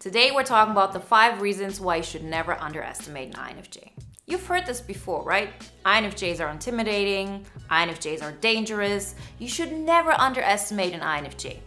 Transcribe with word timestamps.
Today 0.00 0.30
we're 0.30 0.44
talking 0.44 0.72
about 0.72 0.94
the 0.94 0.98
five 0.98 1.42
reasons 1.42 1.78
why 1.78 1.96
you 1.96 2.02
should 2.02 2.24
never 2.24 2.58
underestimate 2.58 3.36
an 3.36 3.44
INFJ. 3.44 3.90
You've 4.26 4.46
heard 4.46 4.64
this 4.64 4.80
before, 4.80 5.22
right? 5.24 5.52
INFJs 5.84 6.40
are 6.40 6.48
intimidating, 6.48 7.44
INFJs 7.70 8.22
are 8.22 8.32
dangerous. 8.32 9.14
You 9.38 9.46
should 9.46 9.72
never 9.72 10.12
underestimate 10.12 10.94
an 10.94 11.00
INFJ. 11.00 11.58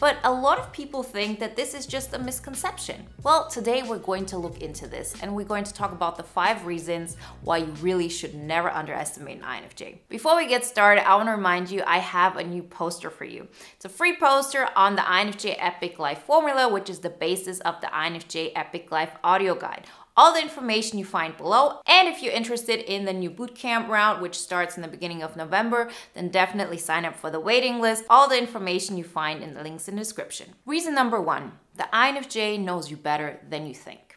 But 0.00 0.16
a 0.24 0.32
lot 0.32 0.58
of 0.58 0.72
people 0.72 1.02
think 1.02 1.40
that 1.40 1.56
this 1.56 1.74
is 1.74 1.84
just 1.84 2.14
a 2.14 2.18
misconception. 2.18 3.06
Well, 3.22 3.48
today 3.48 3.82
we're 3.82 3.98
going 3.98 4.24
to 4.26 4.38
look 4.38 4.62
into 4.62 4.88
this 4.88 5.14
and 5.20 5.36
we're 5.36 5.44
going 5.44 5.64
to 5.64 5.74
talk 5.74 5.92
about 5.92 6.16
the 6.16 6.22
five 6.22 6.64
reasons 6.64 7.18
why 7.42 7.58
you 7.58 7.72
really 7.82 8.08
should 8.08 8.34
never 8.34 8.70
underestimate 8.70 9.42
an 9.42 9.44
INFJ. 9.44 9.98
Before 10.08 10.36
we 10.36 10.46
get 10.46 10.64
started, 10.64 11.06
I 11.06 11.16
want 11.16 11.28
to 11.28 11.32
remind 11.32 11.70
you 11.70 11.82
I 11.86 11.98
have 11.98 12.38
a 12.38 12.44
new 12.44 12.62
poster 12.62 13.10
for 13.10 13.26
you. 13.26 13.46
It's 13.74 13.84
a 13.84 13.90
free 13.90 14.16
poster 14.16 14.70
on 14.74 14.96
the 14.96 15.02
INFJ 15.02 15.56
Epic 15.58 15.98
Life 15.98 16.22
formula, 16.22 16.72
which 16.72 16.88
is 16.88 17.00
the 17.00 17.10
basis 17.10 17.60
of 17.60 17.82
the 17.82 17.88
INFJ 17.88 18.52
Epic 18.56 18.90
Life 18.90 19.12
audio 19.22 19.54
guide 19.54 19.86
all 20.20 20.34
the 20.34 20.42
information 20.42 20.98
you 20.98 21.04
find 21.06 21.34
below. 21.38 21.80
And 21.86 22.06
if 22.06 22.22
you're 22.22 22.34
interested 22.34 22.80
in 22.80 23.06
the 23.06 23.12
new 23.14 23.30
bootcamp 23.30 23.88
round, 23.88 24.20
which 24.20 24.38
starts 24.38 24.76
in 24.76 24.82
the 24.82 24.88
beginning 24.96 25.22
of 25.22 25.34
November, 25.34 25.90
then 26.12 26.28
definitely 26.28 26.76
sign 26.76 27.06
up 27.06 27.16
for 27.16 27.30
the 27.30 27.40
waiting 27.40 27.80
list. 27.80 28.04
All 28.10 28.28
the 28.28 28.36
information 28.36 28.98
you 28.98 29.04
find 29.04 29.42
in 29.42 29.54
the 29.54 29.62
links 29.62 29.88
in 29.88 29.94
the 29.94 30.02
description. 30.02 30.50
Reason 30.66 30.94
number 30.94 31.18
one 31.18 31.52
the 31.74 31.88
INFJ 31.94 32.60
knows 32.60 32.90
you 32.90 32.98
better 32.98 33.40
than 33.48 33.66
you 33.66 33.72
think. 33.72 34.16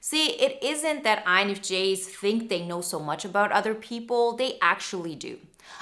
See, 0.00 0.30
it 0.40 0.58
isn't 0.62 1.04
that 1.04 1.24
INFJs 1.26 1.98
think 1.98 2.48
they 2.48 2.64
know 2.64 2.80
so 2.80 2.98
much 2.98 3.26
about 3.26 3.52
other 3.52 3.74
people, 3.74 4.34
they 4.34 4.56
actually 4.62 5.14
do. 5.14 5.38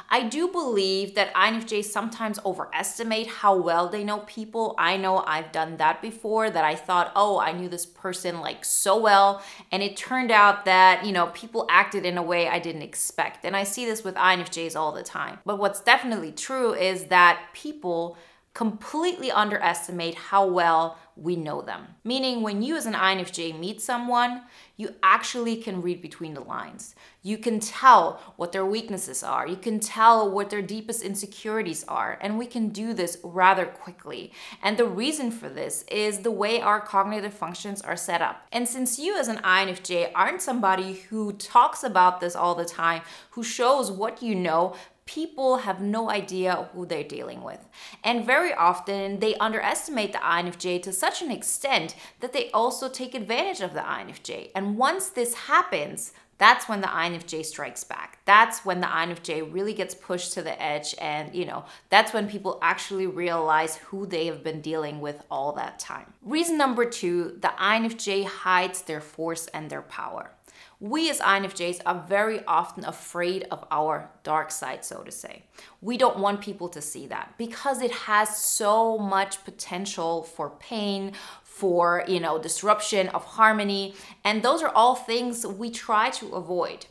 I 0.08 0.28
do 0.28 0.48
believe 0.48 1.14
that 1.14 1.32
INFJs 1.34 1.84
sometimes 1.84 2.38
overestimate 2.44 3.26
how 3.26 3.56
well 3.56 3.88
they 3.88 4.04
know 4.04 4.18
people. 4.20 4.74
I 4.78 4.96
know 4.96 5.18
I've 5.26 5.52
done 5.52 5.76
that 5.76 6.02
before, 6.02 6.50
that 6.50 6.64
I 6.64 6.74
thought, 6.74 7.12
oh, 7.14 7.38
I 7.38 7.52
knew 7.52 7.68
this 7.68 7.86
person 7.86 8.40
like 8.40 8.64
so 8.64 8.98
well. 8.98 9.42
And 9.70 9.82
it 9.82 9.96
turned 9.96 10.30
out 10.30 10.64
that, 10.64 11.04
you 11.04 11.12
know, 11.12 11.28
people 11.28 11.66
acted 11.70 12.04
in 12.04 12.18
a 12.18 12.22
way 12.22 12.48
I 12.48 12.58
didn't 12.58 12.82
expect. 12.82 13.44
And 13.44 13.56
I 13.56 13.64
see 13.64 13.84
this 13.84 14.04
with 14.04 14.14
INFJs 14.14 14.76
all 14.76 14.92
the 14.92 15.02
time. 15.02 15.38
But 15.44 15.58
what's 15.58 15.80
definitely 15.80 16.32
true 16.32 16.74
is 16.74 17.06
that 17.06 17.48
people 17.52 18.16
completely 18.54 19.30
underestimate 19.30 20.14
how 20.14 20.46
well 20.46 20.98
we 21.16 21.36
know 21.36 21.60
them. 21.60 21.86
Meaning, 22.02 22.42
when 22.42 22.62
you 22.62 22.76
as 22.76 22.86
an 22.86 22.94
INFJ 22.94 23.58
meet 23.58 23.80
someone, 23.80 24.42
you 24.76 24.94
actually 25.02 25.56
can 25.56 25.82
read 25.82 26.00
between 26.00 26.34
the 26.34 26.40
lines. 26.40 26.94
You 27.22 27.36
can 27.36 27.60
tell 27.60 28.20
what 28.36 28.52
their 28.52 28.64
weaknesses 28.64 29.22
are. 29.22 29.46
You 29.46 29.56
can 29.56 29.78
tell 29.78 30.30
what 30.30 30.48
their 30.48 30.62
deepest 30.62 31.02
insecurities 31.02 31.84
are. 31.84 32.18
And 32.22 32.38
we 32.38 32.46
can 32.46 32.70
do 32.70 32.94
this 32.94 33.18
rather 33.22 33.66
quickly. 33.66 34.32
And 34.62 34.78
the 34.78 34.86
reason 34.86 35.30
for 35.30 35.50
this 35.50 35.84
is 35.90 36.20
the 36.20 36.30
way 36.30 36.60
our 36.60 36.80
cognitive 36.80 37.34
functions 37.34 37.82
are 37.82 37.96
set 37.96 38.22
up. 38.22 38.46
And 38.50 38.66
since 38.66 38.98
you 38.98 39.18
as 39.18 39.28
an 39.28 39.38
INFJ 39.38 40.12
aren't 40.14 40.40
somebody 40.40 40.94
who 40.94 41.34
talks 41.34 41.84
about 41.84 42.20
this 42.20 42.34
all 42.34 42.54
the 42.54 42.64
time, 42.64 43.02
who 43.30 43.42
shows 43.42 43.92
what 43.92 44.22
you 44.22 44.34
know, 44.34 44.74
people 45.10 45.56
have 45.56 45.80
no 45.80 46.08
idea 46.08 46.68
who 46.72 46.86
they're 46.86 47.02
dealing 47.02 47.42
with. 47.42 47.68
And 48.04 48.24
very 48.24 48.54
often 48.54 49.18
they 49.18 49.34
underestimate 49.36 50.12
the 50.12 50.18
INFJ 50.18 50.84
to 50.84 50.92
such 50.92 51.20
an 51.20 51.32
extent 51.32 51.96
that 52.20 52.32
they 52.32 52.48
also 52.52 52.88
take 52.88 53.16
advantage 53.16 53.60
of 53.60 53.74
the 53.74 53.80
INFJ. 53.80 54.50
And 54.54 54.78
once 54.78 55.08
this 55.08 55.34
happens, 55.34 56.12
that's 56.38 56.68
when 56.68 56.80
the 56.80 56.86
INFJ 56.86 57.44
strikes 57.44 57.82
back. 57.82 58.20
That's 58.24 58.64
when 58.64 58.80
the 58.80 58.86
INFJ 58.86 59.52
really 59.52 59.74
gets 59.74 59.94
pushed 59.94 60.32
to 60.34 60.42
the 60.42 60.60
edge. 60.62 60.94
And, 60.98 61.34
you 61.34 61.44
know, 61.44 61.64
that's 61.88 62.14
when 62.14 62.28
people 62.28 62.60
actually 62.62 63.06
realize 63.06 63.76
who 63.76 64.06
they 64.06 64.26
have 64.26 64.44
been 64.44 64.60
dealing 64.60 65.00
with 65.00 65.22
all 65.30 65.52
that 65.54 65.80
time. 65.80 66.14
Reason 66.22 66.56
number 66.56 66.84
two 66.84 67.36
the 67.40 67.52
INFJ 67.58 68.24
hides 68.26 68.82
their 68.82 69.00
force 69.00 69.48
and 69.48 69.68
their 69.68 69.82
power 69.82 70.30
we 70.78 71.10
as 71.10 71.20
INFJs 71.20 71.80
are 71.84 72.04
very 72.08 72.44
often 72.46 72.84
afraid 72.84 73.46
of 73.50 73.64
our 73.70 74.10
dark 74.22 74.50
side, 74.50 74.84
so 74.84 75.02
to 75.02 75.10
say. 75.10 75.44
We 75.80 75.96
don't 75.96 76.18
want 76.18 76.40
people 76.40 76.68
to 76.70 76.80
see 76.80 77.06
that 77.08 77.34
because 77.38 77.82
it 77.82 77.90
has 77.90 78.36
so 78.36 78.98
much 78.98 79.44
potential 79.44 80.22
for 80.22 80.50
pain, 80.50 81.12
for, 81.42 82.04
you 82.08 82.20
know, 82.20 82.38
disruption 82.38 83.08
of 83.08 83.24
harmony, 83.24 83.94
and 84.24 84.42
those 84.42 84.62
are 84.62 84.70
all 84.74 84.94
things 84.94 85.46
we 85.46 85.70
try 85.70 86.10
to 86.10 86.34
avoid. 86.34 86.86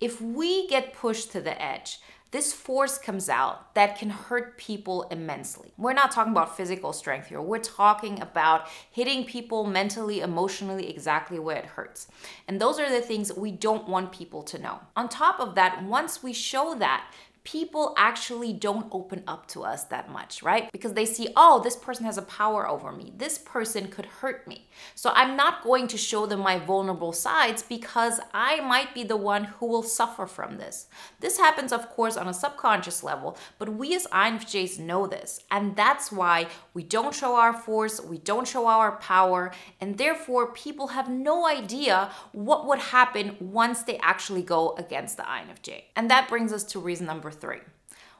If 0.00 0.20
we 0.20 0.66
get 0.66 0.92
pushed 0.92 1.32
to 1.32 1.40
the 1.40 1.60
edge, 1.62 1.98
this 2.30 2.52
force 2.52 2.98
comes 2.98 3.28
out 3.28 3.74
that 3.74 3.98
can 3.98 4.10
hurt 4.10 4.58
people 4.58 5.04
immensely. 5.10 5.72
We're 5.78 5.94
not 5.94 6.10
talking 6.10 6.32
about 6.32 6.56
physical 6.56 6.92
strength 6.92 7.28
here. 7.28 7.40
We're 7.40 7.58
talking 7.58 8.20
about 8.20 8.68
hitting 8.90 9.24
people 9.24 9.64
mentally, 9.64 10.20
emotionally, 10.20 10.90
exactly 10.90 11.38
where 11.38 11.56
it 11.56 11.64
hurts. 11.64 12.08
And 12.46 12.60
those 12.60 12.78
are 12.78 12.90
the 12.90 13.00
things 13.00 13.32
we 13.32 13.50
don't 13.50 13.88
want 13.88 14.12
people 14.12 14.42
to 14.42 14.58
know. 14.58 14.80
On 14.94 15.08
top 15.08 15.40
of 15.40 15.54
that, 15.54 15.82
once 15.84 16.22
we 16.22 16.34
show 16.34 16.74
that, 16.78 17.10
people 17.52 17.94
actually 17.96 18.52
don't 18.52 18.88
open 18.92 19.22
up 19.26 19.48
to 19.48 19.64
us 19.64 19.84
that 19.84 20.10
much, 20.10 20.42
right? 20.42 20.70
Because 20.70 20.92
they 20.92 21.06
see, 21.06 21.28
oh, 21.34 21.62
this 21.64 21.76
person 21.76 22.04
has 22.04 22.18
a 22.18 22.22
power 22.22 22.68
over 22.68 22.92
me. 22.92 23.10
This 23.16 23.38
person 23.38 23.88
could 23.88 24.04
hurt 24.04 24.46
me. 24.46 24.68
So 24.94 25.12
I'm 25.14 25.34
not 25.34 25.64
going 25.64 25.88
to 25.88 25.96
show 25.96 26.26
them 26.26 26.40
my 26.40 26.58
vulnerable 26.58 27.14
sides 27.14 27.62
because 27.62 28.20
I 28.34 28.60
might 28.60 28.94
be 28.94 29.02
the 29.02 29.16
one 29.16 29.44
who 29.44 29.66
will 29.66 29.82
suffer 29.82 30.26
from 30.26 30.58
this. 30.58 30.88
This 31.20 31.38
happens, 31.38 31.72
of 31.72 31.88
course, 31.88 32.18
on 32.18 32.28
a 32.28 32.34
subconscious 32.34 33.02
level, 33.02 33.38
but 33.58 33.72
we 33.72 33.96
as 33.96 34.06
INFJs 34.08 34.78
know 34.78 35.06
this. 35.06 35.40
And 35.50 35.74
that's 35.74 36.12
why 36.12 36.48
we 36.74 36.82
don't 36.82 37.14
show 37.14 37.34
our 37.34 37.54
force, 37.54 37.98
we 37.98 38.18
don't 38.18 38.46
show 38.46 38.66
our 38.66 38.92
power, 38.98 39.52
and 39.80 39.96
therefore 39.96 40.52
people 40.52 40.88
have 40.88 41.08
no 41.08 41.46
idea 41.46 42.10
what 42.32 42.66
would 42.66 42.78
happen 42.78 43.36
once 43.40 43.84
they 43.84 43.96
actually 44.00 44.42
go 44.42 44.76
against 44.76 45.16
the 45.16 45.22
INFJ. 45.22 45.84
And 45.96 46.10
that 46.10 46.28
brings 46.28 46.52
us 46.52 46.64
to 46.64 46.78
reason 46.78 47.06
number 47.06 47.30
three. 47.40 47.60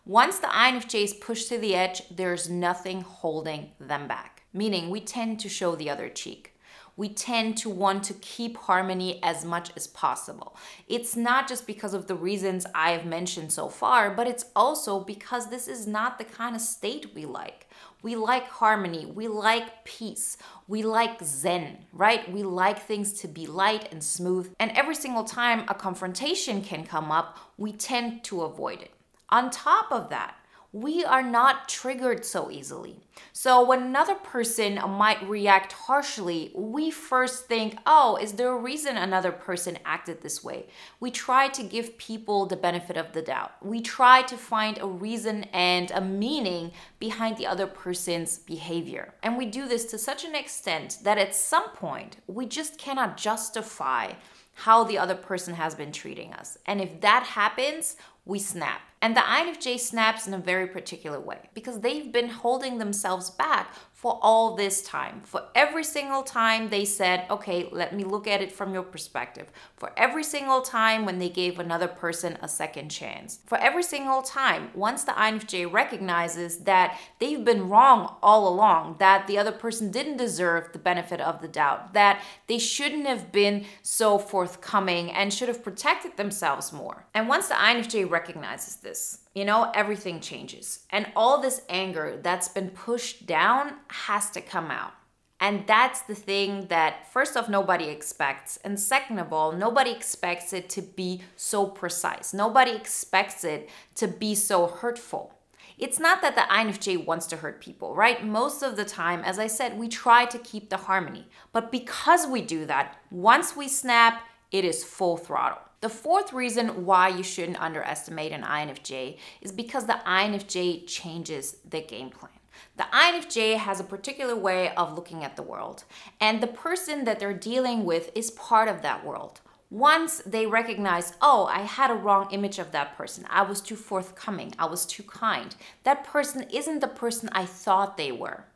Once 0.05 0.39
the 0.39 0.47
INFJ 0.47 1.05
is 1.05 1.13
pushed 1.13 1.49
to 1.49 1.59
the 1.59 1.75
edge, 1.75 2.03
there's 2.11 2.49
nothing 2.49 3.03
holding 3.03 3.73
them 3.79 4.09
back, 4.09 4.45
meaning 4.55 4.89
we 4.89 5.01
tend 5.01 5.39
to 5.39 5.49
show 5.49 5.77
the 5.77 5.91
other 5.91 6.09
cheek. 6.09 6.55
We 6.97 7.11
tend 7.11 7.57
to 7.59 7.71
want 7.71 8.03
to 8.05 8.15
keep 8.15 8.57
harmony 8.57 9.23
as 9.23 9.45
much 9.45 9.71
as 9.77 9.87
possible. 9.87 10.57
It's 10.89 11.15
not 11.15 11.47
just 11.47 11.65
because 11.65 11.95
of 11.95 12.09
the 12.09 12.17
reasons 12.17 12.67
I 12.75 12.91
have 12.91 13.07
mentioned 13.07 13.53
so 13.53 13.69
far, 13.69 14.11
but 14.11 14.27
it's 14.27 14.47
also 14.57 14.99
because 14.99 15.49
this 15.49 15.69
is 15.69 15.87
not 15.87 16.19
the 16.19 16.25
kind 16.25 16.57
of 16.57 16.61
state 16.61 17.15
we 17.15 17.25
like. 17.25 17.69
We 18.03 18.17
like 18.17 18.49
harmony, 18.49 19.07
we 19.07 19.29
like 19.29 19.85
peace, 19.85 20.39
we 20.67 20.83
like 20.83 21.23
zen, 21.23 21.85
right? 21.93 22.31
We 22.33 22.43
like 22.43 22.83
things 22.83 23.13
to 23.21 23.29
be 23.29 23.47
light 23.47 23.93
and 23.93 24.03
smooth. 24.03 24.53
And 24.59 24.73
every 24.73 24.97
single 24.97 25.25
time 25.25 25.67
a 25.69 25.75
confrontation 25.75 26.63
can 26.63 26.85
come 26.85 27.13
up, 27.13 27.39
we 27.57 27.73
tend 27.73 28.25
to 28.25 28.43
avoid 28.43 28.81
it. 28.81 28.93
On 29.31 29.51
top 29.51 29.93
of 29.93 30.09
that, 30.11 30.37
we 30.73 31.03
are 31.03 31.23
not 31.23 31.67
triggered 31.67 32.27
so 32.27 32.51
easily. 32.51 33.01
So 33.33 33.65
when 33.65 33.83
another 33.83 34.15
person 34.15 34.75
might 34.75 35.27
react 35.27 35.73
harshly, 35.73 36.53
we 36.55 36.91
first 36.91 37.47
think, 37.47 37.79
oh, 37.87 38.19
is 38.21 38.33
there 38.33 38.53
a 38.53 38.59
reason 38.59 38.97
another 38.97 39.33
person 39.33 39.79
acted 39.87 40.21
this 40.21 40.45
way? 40.45 40.67
We 41.01 41.11
try 41.11 41.49
to 41.49 41.63
give 41.63 41.97
people 41.97 42.45
the 42.45 42.57
benefit 42.57 42.99
of 42.99 43.13
the 43.13 43.23
doubt. 43.23 43.53
We 43.65 43.81
try 43.81 44.23
to 44.23 44.37
find 44.37 44.79
a 44.79 44.87
reason 44.87 45.45
and 45.55 45.91
a 45.91 46.03
meaning 46.03 46.73
behind 46.99 47.39
the 47.39 47.47
other 47.47 47.67
person's 47.67 48.39
behavior. 48.39 49.15
And 49.23 49.39
we 49.39 49.47
do 49.47 49.67
this 49.67 49.87
to 49.87 49.99
such 49.99 50.25
an 50.25 50.35
extent 50.35 50.99
that 51.03 51.19
at 51.19 51.35
some 51.35 51.71
point 51.71 52.19
we 52.27 52.45
just 52.45 52.77
cannot 52.77 53.17
justify 53.17 54.13
how 54.53 54.83
the 54.83 54.99
other 54.99 55.15
person 55.15 55.55
has 55.55 55.77
been 55.77 55.93
treating 55.93 56.35
us. 56.35 56.59
And 56.67 56.81
if 56.81 57.01
that 57.01 57.23
happens, 57.23 57.97
we 58.29 58.39
snap. 58.39 58.83
And 59.01 59.17
the 59.17 59.21
INFJ 59.21 59.79
snaps 59.79 60.27
in 60.27 60.35
a 60.35 60.39
very 60.39 60.67
particular 60.67 61.21
way 61.21 61.39
because 61.55 61.81
they've 61.81 62.13
been 62.13 62.29
holding 62.29 62.79
themselves 62.79 63.31
back 63.31 63.73
for 63.93 64.19
all 64.23 64.55
this 64.55 64.83
time. 64.83 65.21
For 65.25 65.43
every 65.57 65.83
single 65.83 66.23
time 66.23 66.69
they 66.69 66.85
said, 66.85 67.25
okay, 67.31 67.69
let 67.73 67.93
me 67.95 68.05
look 68.05 68.29
at 68.29 68.41
it 68.41 68.53
from 68.53 68.73
your 68.73 68.85
perspective. 68.85 69.51
For 69.77 69.93
every 69.97 70.23
single 70.23 70.63
time 70.63 71.05
when 71.05 71.19
they 71.19 71.29
gave 71.29 71.59
another 71.59 71.89
person 71.89 72.39
a 72.41 72.47
second 72.47 72.91
chance. 72.91 73.41
For 73.47 73.59
every 73.59 73.83
single 73.83 74.23
time, 74.23 74.71
once 74.73 75.03
the 75.03 75.13
INFJ 75.13 75.73
recognizes 75.73 76.59
that 76.59 76.99
they've 77.19 77.45
been 77.45 77.69
wrong 77.69 78.17
all 78.23 78.47
along, 78.47 78.97
that 79.01 79.27
the 79.27 79.39
other 79.39 79.51
person 79.51 79.91
didn't 79.91 80.17
deserve 80.17 80.73
the 80.73 80.79
benefit 80.79 81.21
of 81.21 81.41
the 81.41 81.49
doubt, 81.49 81.93
that 81.95 82.23
they 82.47 82.59
shouldn't 82.59 83.07
have 83.07 83.33
been 83.33 83.65
so 83.83 84.17
forthcoming 84.19 85.11
and 85.11 85.35
should 85.35 85.49
have 85.49 85.65
protected 85.65 86.17
themselves 86.17 86.73
more. 86.73 87.05
And 87.15 87.29
once 87.29 87.49
the 87.49 87.55
INFJ 87.55 88.09
recognizes 88.19 88.77
this, 88.77 89.21
you 89.35 89.45
know, 89.45 89.71
everything 89.75 90.19
changes. 90.21 90.67
And 90.91 91.07
all 91.15 91.41
this 91.41 91.61
anger 91.69 92.19
that's 92.23 92.49
been 92.49 92.71
pushed 92.71 93.27
down 93.27 93.75
has 94.07 94.31
to 94.31 94.41
come 94.41 94.71
out. 94.71 94.93
And 95.41 95.65
that's 95.69 96.01
the 96.03 96.17
thing 96.17 96.67
that, 96.67 97.13
first 97.13 97.37
off, 97.37 97.49
nobody 97.49 97.89
expects. 97.89 98.59
And 98.65 98.81
second 98.81 99.21
of 99.21 99.33
all, 99.33 99.53
nobody 99.53 99.93
expects 99.93 100.53
it 100.53 100.69
to 100.71 100.83
be 100.83 101.23
so 101.37 101.67
precise. 101.67 102.35
Nobody 102.35 102.73
expects 102.73 103.45
it 103.45 103.71
to 103.95 104.09
be 104.09 104.35
so 104.35 104.67
hurtful. 104.67 105.35
It's 105.79 106.01
not 106.01 106.23
that 106.23 106.35
the 106.35 106.53
INFJ 106.53 107.07
wants 107.07 107.27
to 107.29 107.37
hurt 107.37 107.61
people, 107.61 107.95
right? 107.95 108.27
Most 108.27 108.65
of 108.65 108.77
the 108.77 108.85
time, 108.85 109.21
as 109.23 109.39
I 109.39 109.47
said, 109.47 109.79
we 109.79 109.87
try 109.87 110.25
to 110.27 110.39
keep 110.51 110.71
the 110.71 110.77
harmony. 110.89 111.29
But 111.53 111.71
because 111.71 112.27
we 112.27 112.43
do 112.43 112.67
that, 112.67 112.97
once 113.13 113.55
we 113.55 113.69
snap, 113.69 114.23
it 114.51 114.65
is 114.65 114.83
full 114.83 115.17
throttle. 115.17 115.68
The 115.81 115.89
fourth 115.89 116.33
reason 116.33 116.85
why 116.85 117.07
you 117.07 117.23
shouldn't 117.23 117.61
underestimate 117.61 118.33
an 118.33 118.43
INFJ 118.43 119.17
is 119.41 119.53
because 119.53 119.87
the 119.87 120.01
INFJ 120.05 120.89
changes 120.89 121.59
the 121.69 121.81
game 121.81 122.11
plan. 122.11 122.33
The 122.77 122.87
INFJ 122.93 123.59
has 123.59 123.79
a 123.79 123.85
particular 123.85 124.35
way 124.35 124.75
of 124.75 124.95
looking 124.95 125.23
at 125.23 125.37
the 125.37 125.43
world, 125.43 125.85
and 126.21 126.41
the 126.41 126.49
person 126.49 127.05
that 127.05 127.21
they're 127.21 127.33
dealing 127.33 127.85
with 127.85 128.11
is 128.17 128.33
part 128.33 128.67
of 128.67 128.83
that 128.83 129.05
world. 129.05 129.41
Once 129.71 130.21
they 130.27 130.47
recognize, 130.47 131.13
oh, 131.23 131.47
I 131.47 131.61
had 131.61 131.93
a 131.93 131.95
wrong 131.95 132.29
image 132.33 132.59
of 132.59 132.73
that 132.73 132.97
person, 132.97 133.25
I 133.31 133.43
was 133.43 133.61
too 133.61 133.77
forthcoming, 133.77 134.55
I 134.59 134.67
was 134.67 134.85
too 134.85 135.05
kind, 135.05 135.55
that 135.85 136.03
person 136.03 136.43
isn't 136.51 136.81
the 136.81 136.89
person 136.89 137.29
I 137.31 137.45
thought 137.45 137.97
they 137.97 138.11
were. 138.11 138.47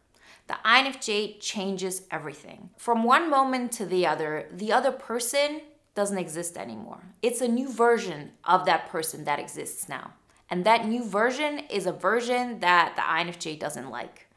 The 0.49 0.57
INFJ 0.65 1.41
changes 1.41 2.03
everything. 2.11 2.71
From 2.77 3.05
one 3.05 3.31
moment 3.31 3.71
to 3.73 3.87
the 3.87 4.07
other, 4.07 4.49
the 4.53 4.73
other 4.73 4.91
person 4.91 5.61
doesn't 5.95 6.19
exist 6.19 6.57
anymore. 6.57 7.03
It's 7.21 7.41
a 7.41 7.49
new 7.49 7.71
version 7.71 8.33
of 8.45 8.65
that 8.65 8.89
person 8.89 9.25
that 9.25 9.39
exists 9.39 9.89
now. 9.89 10.13
And 10.51 10.65
that 10.65 10.87
new 10.87 11.05
version 11.05 11.61
is 11.71 11.87
a 11.87 11.93
version 11.93 12.61
that 12.61 12.95
the 12.97 13.03
INFJ 13.03 13.59
doesn't 13.59 13.91
like. 13.91 14.29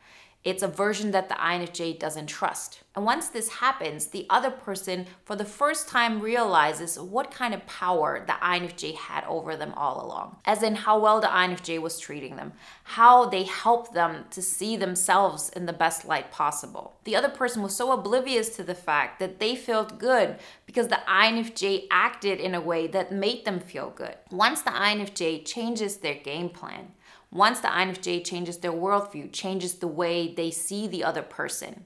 It's 0.45 0.61
a 0.61 0.67
version 0.67 1.09
that 1.09 1.27
the 1.27 1.35
INFJ 1.35 1.97
doesn't 1.97 2.27
trust. 2.27 2.81
And 2.95 3.03
once 3.03 3.29
this 3.29 3.49
happens, 3.49 4.05
the 4.05 4.27
other 4.29 4.51
person 4.51 5.07
for 5.23 5.35
the 5.35 5.43
first 5.43 5.89
time 5.89 6.21
realizes 6.21 6.99
what 6.99 7.31
kind 7.31 7.55
of 7.55 7.65
power 7.65 8.23
the 8.27 8.33
INFJ 8.33 8.95
had 8.95 9.23
over 9.25 9.55
them 9.57 9.73
all 9.75 10.05
along. 10.05 10.37
As 10.45 10.61
in 10.61 10.75
how 10.75 10.99
well 10.99 11.19
the 11.19 11.27
INFJ 11.27 11.81
was 11.81 11.99
treating 11.99 12.35
them, 12.35 12.53
how 12.83 13.25
they 13.25 13.43
helped 13.43 13.93
them 13.93 14.25
to 14.29 14.41
see 14.41 14.77
themselves 14.77 15.49
in 15.49 15.65
the 15.65 15.73
best 15.73 16.05
light 16.05 16.31
possible. 16.31 16.95
The 17.05 17.15
other 17.15 17.29
person 17.29 17.63
was 17.63 17.75
so 17.75 17.91
oblivious 17.91 18.49
to 18.49 18.63
the 18.63 18.75
fact 18.75 19.19
that 19.19 19.39
they 19.39 19.55
felt 19.55 19.97
good 19.97 20.37
because 20.67 20.89
the 20.89 21.01
INFJ 21.09 21.87
acted 21.89 22.39
in 22.39 22.53
a 22.53 22.61
way 22.61 22.85
that 22.85 23.11
made 23.11 23.45
them 23.45 23.59
feel 23.59 23.89
good. 23.89 24.15
Once 24.29 24.61
the 24.61 24.69
INFJ 24.69 25.43
changes 25.43 25.97
their 25.97 26.13
game 26.13 26.49
plan, 26.49 26.91
once 27.35 27.59
the 27.59 27.67
INFJ 27.67 28.23
changes 28.23 28.59
their 28.59 28.71
worldview, 28.71 29.29
changes 29.33 29.75
the 29.75 29.87
way 29.87 30.33
they 30.33 30.49
see 30.49 30.87
the 30.87 31.03
other 31.03 31.21
person, 31.21 31.83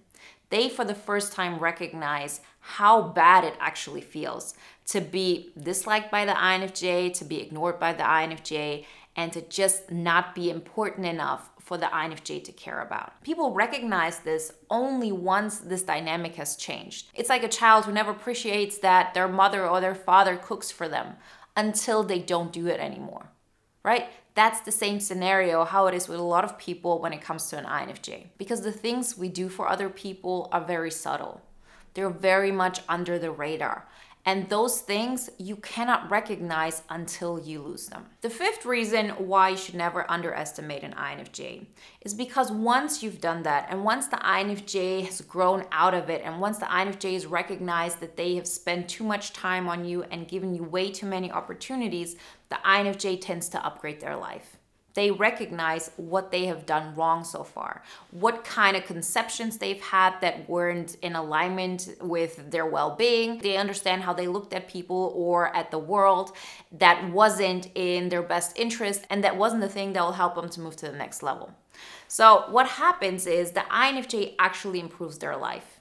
they 0.51 0.69
for 0.69 0.85
the 0.85 0.93
first 0.93 1.33
time 1.33 1.57
recognize 1.57 2.41
how 2.59 3.01
bad 3.01 3.43
it 3.43 3.55
actually 3.59 4.01
feels 4.01 4.53
to 4.85 5.01
be 5.01 5.51
disliked 5.59 6.11
by 6.11 6.23
the 6.23 6.33
INFJ, 6.33 7.13
to 7.15 7.25
be 7.25 7.41
ignored 7.41 7.79
by 7.79 7.93
the 7.93 8.03
INFJ, 8.03 8.85
and 9.15 9.33
to 9.33 9.41
just 9.41 9.89
not 9.91 10.35
be 10.35 10.51
important 10.51 11.07
enough 11.07 11.49
for 11.59 11.77
the 11.77 11.87
INFJ 11.87 12.43
to 12.43 12.51
care 12.51 12.81
about. 12.81 13.23
People 13.23 13.51
recognize 13.51 14.19
this 14.19 14.51
only 14.69 15.11
once 15.11 15.57
this 15.57 15.81
dynamic 15.81 16.35
has 16.35 16.55
changed. 16.57 17.07
It's 17.15 17.29
like 17.29 17.43
a 17.43 17.47
child 17.47 17.85
who 17.85 17.91
never 17.91 18.11
appreciates 18.11 18.77
that 18.79 19.15
their 19.15 19.27
mother 19.27 19.67
or 19.67 19.81
their 19.81 19.95
father 19.95 20.35
cooks 20.35 20.69
for 20.69 20.87
them 20.87 21.15
until 21.57 22.03
they 22.03 22.19
don't 22.19 22.53
do 22.53 22.67
it 22.67 22.79
anymore, 22.79 23.31
right? 23.83 24.07
That's 24.35 24.61
the 24.61 24.71
same 24.71 24.99
scenario 24.99 25.65
how 25.65 25.87
it 25.87 25.93
is 25.93 26.07
with 26.07 26.19
a 26.19 26.23
lot 26.23 26.43
of 26.43 26.57
people 26.57 26.99
when 26.99 27.13
it 27.13 27.21
comes 27.21 27.49
to 27.49 27.57
an 27.57 27.65
INFJ. 27.65 28.27
Because 28.37 28.61
the 28.61 28.71
things 28.71 29.17
we 29.17 29.29
do 29.29 29.49
for 29.49 29.67
other 29.67 29.89
people 29.89 30.49
are 30.51 30.63
very 30.63 30.91
subtle. 30.91 31.41
They're 31.93 32.09
very 32.09 32.51
much 32.51 32.81
under 32.87 33.19
the 33.19 33.31
radar. 33.31 33.87
And 34.29 34.47
those 34.47 34.81
things 34.81 35.31
you 35.39 35.55
cannot 35.55 36.11
recognize 36.11 36.83
until 36.87 37.39
you 37.39 37.63
lose 37.63 37.87
them. 37.87 38.05
The 38.21 38.29
fifth 38.29 38.63
reason 38.63 39.09
why 39.09 39.49
you 39.49 39.57
should 39.57 39.73
never 39.73 40.05
underestimate 40.07 40.83
an 40.83 40.93
INFJ 40.93 41.65
is 42.01 42.13
because 42.13 42.51
once 42.51 43.01
you've 43.01 43.21
done 43.21 43.41
that, 43.41 43.65
and 43.71 43.83
once 43.83 44.05
the 44.05 44.17
INFJ 44.17 45.03
has 45.07 45.21
grown 45.21 45.65
out 45.71 45.95
of 45.95 46.11
it, 46.11 46.21
and 46.23 46.39
once 46.39 46.59
the 46.59 46.67
INFJ 46.67 47.13
has 47.13 47.25
recognized 47.25 48.01
that 48.01 48.17
they 48.17 48.35
have 48.35 48.45
spent 48.45 48.87
too 48.87 49.03
much 49.03 49.33
time 49.33 49.67
on 49.67 49.83
you 49.83 50.03
and 50.03 50.27
given 50.27 50.53
you 50.53 50.61
way 50.61 50.91
too 50.91 51.07
many 51.07 51.31
opportunities, 51.31 52.15
the 52.49 52.59
INFJ 52.63 53.21
tends 53.21 53.49
to 53.49 53.65
upgrade 53.65 53.99
their 53.99 54.15
life. 54.15 54.58
They 54.99 55.11
recognize 55.11 55.91
what 55.95 56.29
they 56.29 56.47
have 56.47 56.65
done 56.65 56.93
wrong 56.93 57.23
so 57.23 57.45
far, 57.45 57.83
what 58.11 58.43
kind 58.43 58.75
of 58.75 58.83
conceptions 58.85 59.57
they've 59.57 59.79
had 59.79 60.19
that 60.19 60.49
weren't 60.49 60.95
in 61.01 61.15
alignment 61.15 61.95
with 62.01 62.51
their 62.51 62.65
well 62.65 62.97
being. 62.97 63.37
They 63.37 63.55
understand 63.55 64.03
how 64.03 64.11
they 64.11 64.27
looked 64.27 64.53
at 64.53 64.67
people 64.67 65.13
or 65.15 65.55
at 65.55 65.71
the 65.71 65.79
world 65.79 66.33
that 66.73 67.09
wasn't 67.11 67.69
in 67.75 68.09
their 68.09 68.21
best 68.21 68.59
interest, 68.59 69.05
and 69.09 69.23
that 69.23 69.37
wasn't 69.37 69.61
the 69.61 69.69
thing 69.69 69.93
that 69.93 70.03
will 70.03 70.19
help 70.23 70.35
them 70.35 70.49
to 70.49 70.59
move 70.59 70.75
to 70.75 70.87
the 70.87 70.97
next 70.97 71.23
level. 71.23 71.53
So, 72.09 72.43
what 72.49 72.67
happens 72.67 73.25
is 73.25 73.51
the 73.51 73.61
INFJ 73.71 74.35
actually 74.37 74.81
improves 74.81 75.19
their 75.19 75.37
life, 75.37 75.79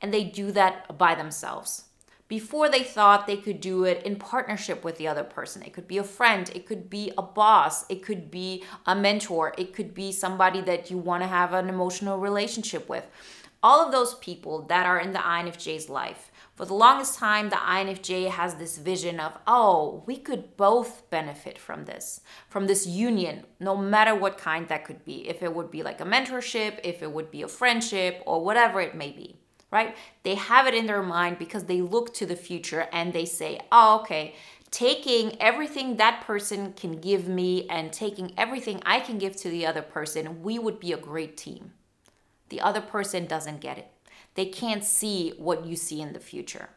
and 0.00 0.14
they 0.14 0.22
do 0.22 0.52
that 0.52 0.96
by 0.96 1.16
themselves 1.16 1.86
before 2.32 2.70
they 2.70 2.82
thought 2.82 3.26
they 3.26 3.36
could 3.36 3.60
do 3.60 3.84
it 3.84 4.02
in 4.06 4.16
partnership 4.16 4.82
with 4.82 4.96
the 4.96 5.06
other 5.06 5.22
person. 5.22 5.62
It 5.62 5.74
could 5.74 5.86
be 5.86 5.98
a 5.98 6.02
friend, 6.02 6.50
it 6.54 6.64
could 6.64 6.88
be 6.88 7.12
a 7.18 7.20
boss, 7.20 7.84
it 7.90 8.02
could 8.02 8.30
be 8.30 8.64
a 8.86 8.96
mentor, 8.96 9.52
it 9.58 9.74
could 9.74 9.92
be 9.92 10.12
somebody 10.12 10.62
that 10.62 10.90
you 10.90 10.96
want 10.96 11.22
to 11.22 11.26
have 11.26 11.52
an 11.52 11.68
emotional 11.68 12.16
relationship 12.16 12.88
with. 12.88 13.06
All 13.62 13.84
of 13.84 13.92
those 13.92 14.14
people 14.14 14.62
that 14.68 14.86
are 14.86 14.98
in 14.98 15.12
the 15.12 15.18
INFJ's 15.18 15.90
life. 15.90 16.32
For 16.54 16.64
the 16.64 16.72
longest 16.72 17.18
time, 17.18 17.50
the 17.50 17.56
INFJ 17.56 18.30
has 18.30 18.54
this 18.54 18.78
vision 18.78 19.20
of, 19.20 19.36
oh, 19.46 20.02
we 20.06 20.16
could 20.16 20.56
both 20.56 21.10
benefit 21.10 21.58
from 21.58 21.84
this, 21.84 22.22
from 22.48 22.66
this 22.66 22.86
union, 22.86 23.44
no 23.60 23.76
matter 23.76 24.14
what 24.14 24.38
kind 24.38 24.68
that 24.68 24.86
could 24.86 25.04
be. 25.04 25.28
If 25.28 25.42
it 25.42 25.54
would 25.54 25.70
be 25.70 25.82
like 25.82 26.00
a 26.00 26.06
mentorship, 26.06 26.80
if 26.82 27.02
it 27.02 27.12
would 27.12 27.30
be 27.30 27.42
a 27.42 27.48
friendship, 27.48 28.22
or 28.24 28.42
whatever 28.42 28.80
it 28.80 28.94
may 28.94 29.10
be 29.10 29.41
right? 29.72 29.96
They 30.22 30.36
have 30.36 30.68
it 30.68 30.74
in 30.74 30.86
their 30.86 31.02
mind 31.02 31.38
because 31.38 31.64
they 31.64 31.80
look 31.80 32.14
to 32.14 32.26
the 32.26 32.36
future 32.36 32.86
and 32.92 33.12
they 33.12 33.24
say, 33.24 33.60
oh, 33.72 34.00
okay, 34.02 34.34
taking 34.70 35.40
everything 35.40 35.96
that 35.96 36.22
person 36.24 36.74
can 36.74 37.00
give 37.00 37.26
me 37.26 37.66
and 37.68 37.92
taking 37.92 38.32
everything 38.36 38.80
I 38.86 39.00
can 39.00 39.18
give 39.18 39.34
to 39.36 39.50
the 39.50 39.66
other 39.66 39.82
person, 39.82 40.42
we 40.42 40.58
would 40.58 40.78
be 40.78 40.92
a 40.92 40.98
great 40.98 41.36
team. 41.36 41.72
The 42.50 42.60
other 42.60 42.82
person 42.82 43.26
doesn't 43.26 43.60
get 43.60 43.78
it. 43.78 43.88
They 44.34 44.46
can't 44.46 44.84
see 44.84 45.30
what 45.38 45.66
you 45.66 45.74
see 45.74 46.00
in 46.00 46.12
the 46.12 46.20
future. 46.20 46.68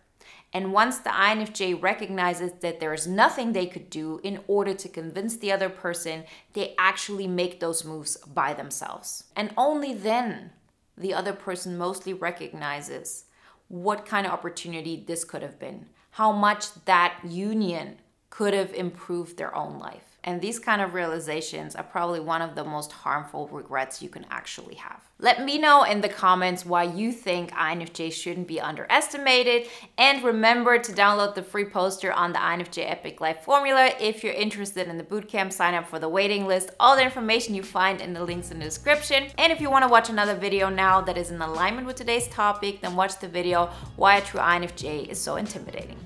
And 0.53 0.71
once 0.71 0.99
the 0.99 1.09
INFJ 1.09 1.81
recognizes 1.81 2.53
that 2.61 2.79
there 2.79 2.93
is 2.93 3.07
nothing 3.07 3.51
they 3.51 3.65
could 3.65 3.89
do 3.89 4.21
in 4.23 4.39
order 4.47 4.73
to 4.73 4.87
convince 4.87 5.35
the 5.35 5.51
other 5.51 5.67
person, 5.67 6.23
they 6.53 6.75
actually 6.79 7.27
make 7.27 7.59
those 7.59 7.83
moves 7.83 8.15
by 8.17 8.53
themselves. 8.53 9.25
And 9.35 9.53
only 9.57 9.93
then 9.93 10.51
the 10.97 11.13
other 11.13 11.33
person 11.33 11.77
mostly 11.77 12.13
recognizes 12.13 13.25
what 13.67 14.05
kind 14.05 14.25
of 14.25 14.33
opportunity 14.33 15.03
this 15.07 15.23
could 15.23 15.41
have 15.41 15.59
been, 15.59 15.87
how 16.11 16.31
much 16.31 16.73
that 16.85 17.19
union 17.23 17.97
could 18.29 18.53
have 18.53 18.73
improved 18.73 19.37
their 19.37 19.55
own 19.55 19.79
life. 19.79 20.14
And 20.25 20.41
these 20.41 20.57
kind 20.57 20.81
of 20.81 20.95
realizations 20.95 21.75
are 21.75 21.83
probably 21.83 22.19
one 22.19 22.41
of 22.41 22.55
the 22.55 22.63
most 22.63 22.91
harmful 22.91 23.47
regrets 23.49 24.01
you 24.01 24.09
can 24.09 24.25
actually 24.31 24.73
have. 24.75 24.99
Let 25.19 25.45
me 25.45 25.59
know 25.59 25.83
in 25.83 26.01
the 26.01 26.09
comments 26.09 26.65
why 26.65 26.83
you 26.83 27.11
think 27.11 27.51
INFJ 27.51 28.11
shouldn't 28.11 28.47
be 28.47 28.59
underestimated. 28.59 29.67
And 29.99 30.23
remember 30.23 30.79
to 30.79 30.91
download 30.91 31.35
the 31.35 31.43
free 31.43 31.65
poster 31.65 32.11
on 32.11 32.33
the 32.33 32.39
INFJ 32.39 32.89
Epic 32.89 33.21
Life 33.21 33.41
Formula. 33.41 33.91
If 33.99 34.23
you're 34.23 34.33
interested 34.33 34.87
in 34.87 34.97
the 34.97 35.03
bootcamp, 35.03 35.53
sign 35.53 35.75
up 35.75 35.87
for 35.87 35.99
the 35.99 36.09
waiting 36.09 36.47
list. 36.47 36.71
All 36.79 36.95
the 36.95 37.03
information 37.03 37.53
you 37.53 37.63
find 37.63 38.01
in 38.01 38.13
the 38.13 38.25
links 38.25 38.49
in 38.49 38.57
the 38.57 38.65
description. 38.65 39.27
And 39.37 39.53
if 39.53 39.61
you 39.61 39.69
want 39.69 39.83
to 39.83 39.89
watch 39.89 40.09
another 40.09 40.35
video 40.35 40.69
now 40.69 41.01
that 41.01 41.19
is 41.19 41.29
in 41.29 41.39
alignment 41.39 41.85
with 41.85 41.97
today's 41.97 42.27
topic, 42.29 42.81
then 42.81 42.95
watch 42.95 43.19
the 43.19 43.27
video 43.27 43.67
Why 43.95 44.17
a 44.17 44.21
True 44.21 44.39
INFJ 44.39 45.07
is 45.07 45.21
So 45.21 45.35
Intimidating. 45.35 45.99